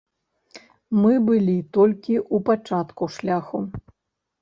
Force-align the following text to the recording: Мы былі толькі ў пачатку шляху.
Мы 1.01 1.13
былі 1.27 1.57
толькі 1.79 2.15
ў 2.23 2.37
пачатку 2.51 3.03
шляху. 3.21 3.67